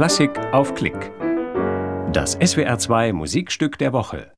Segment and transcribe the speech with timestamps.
[0.00, 1.12] Klassik auf Klick.
[2.10, 4.32] Das SWR2 Musikstück der Woche.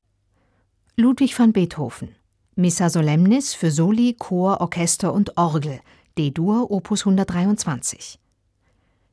[0.96, 2.17] Ludwig van Beethoven.
[2.57, 5.78] Missa Solemnis für Soli, Chor, Orchester und Orgel.
[6.18, 8.18] D-Dur, Opus 123.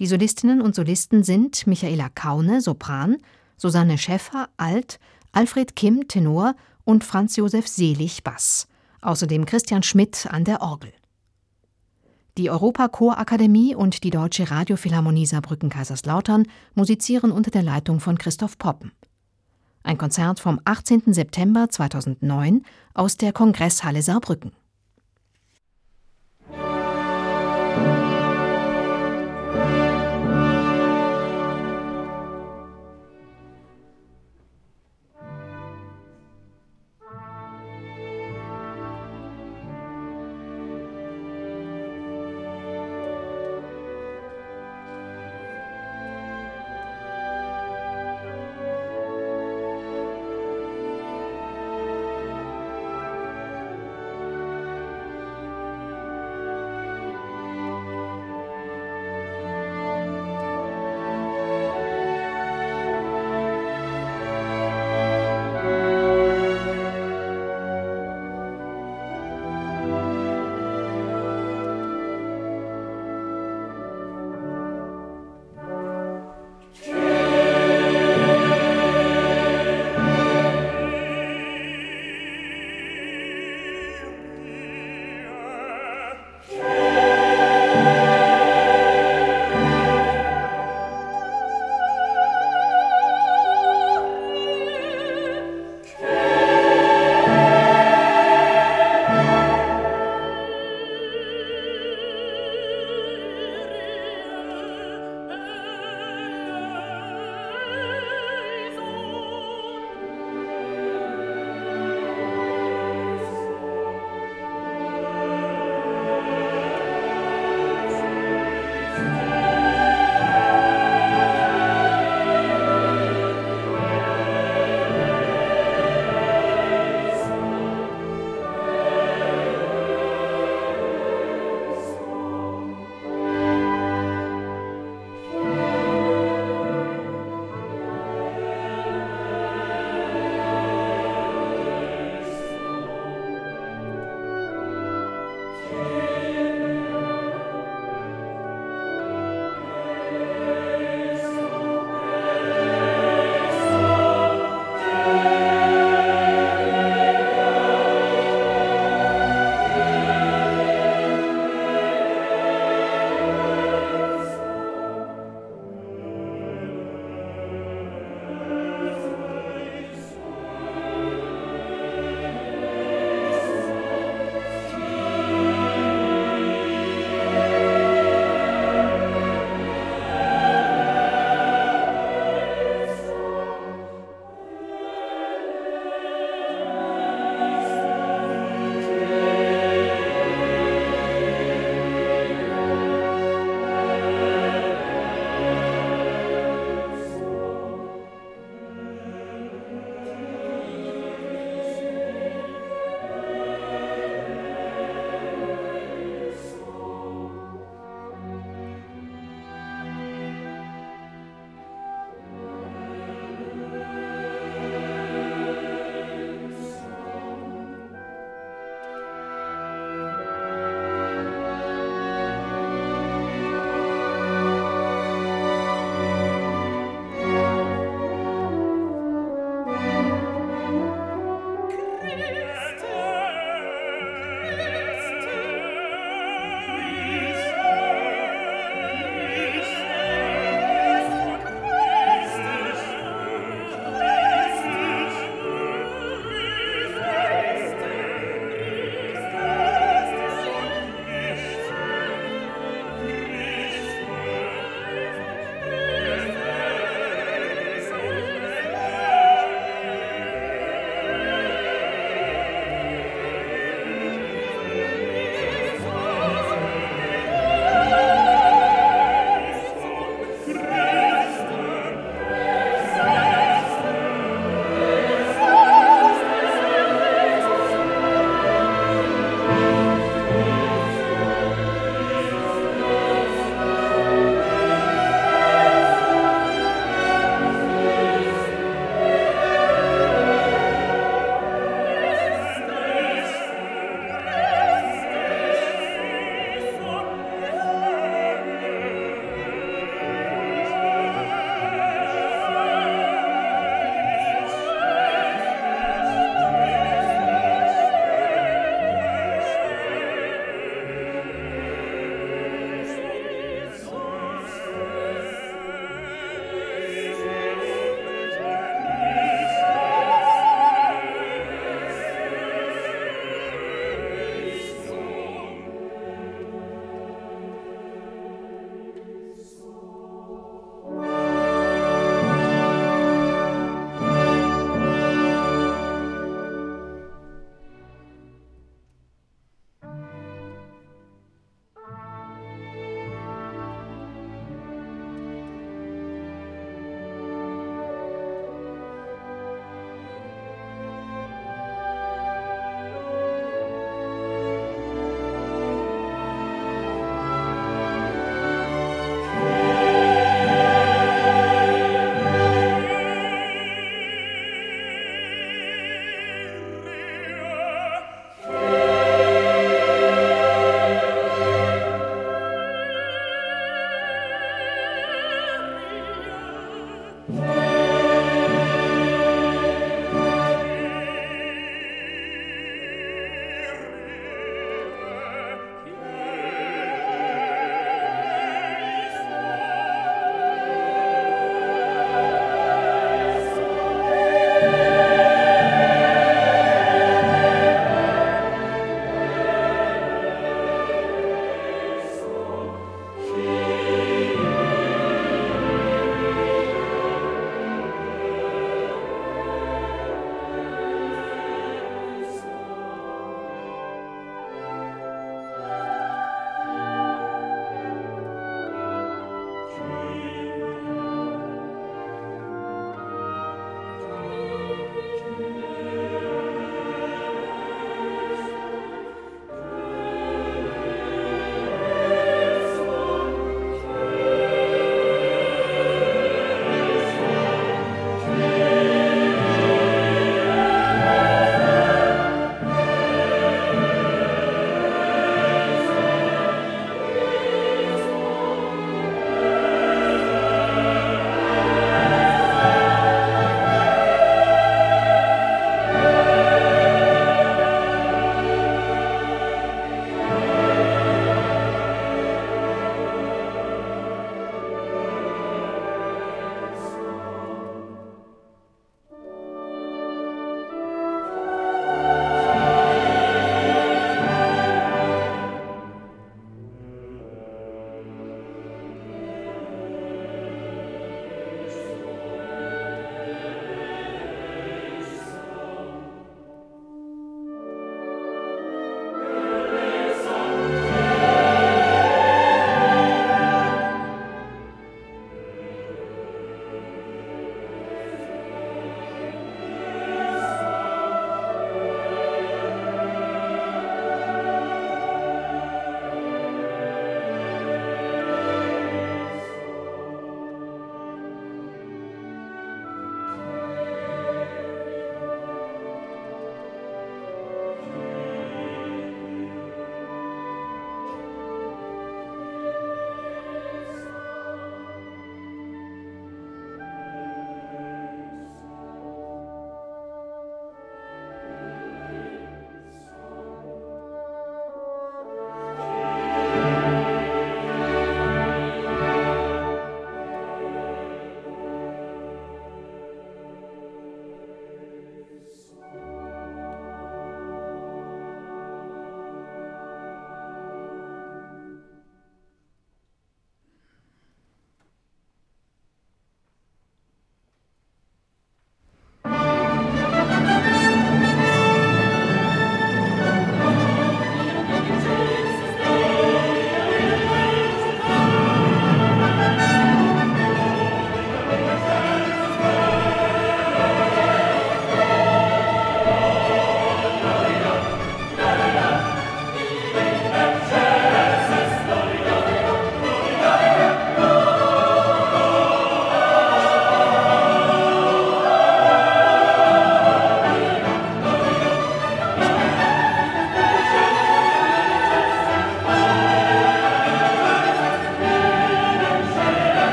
[0.00, 3.18] Die Solistinnen und Solisten sind Michaela Kaune, Sopran,
[3.56, 4.98] Susanne Schäffer, Alt,
[5.30, 8.66] Alfred Kim, Tenor und Franz Josef Selig, Bass.
[9.00, 10.92] Außerdem Christian Schmidt an der Orgel.
[12.38, 18.92] Die Europachorakademie und die Deutsche Radiophilharmonie Saarbrücken-Kaiserslautern musizieren unter der Leitung von Christoph Poppen.
[19.82, 21.12] Ein Konzert vom 18.
[21.12, 22.64] September 2009
[22.94, 24.52] aus der Kongresshalle Saarbrücken.